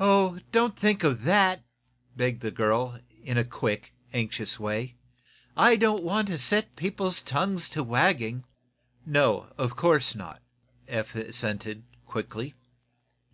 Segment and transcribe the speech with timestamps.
[0.00, 1.62] "Oh, don't think of that,"
[2.16, 4.96] begged the girl, in a quick, anxious way.
[5.54, 8.44] "I don't want to set people's tongues to wagging."
[9.04, 10.40] "No; of course not,"
[10.88, 12.54] Eph assented, quickly.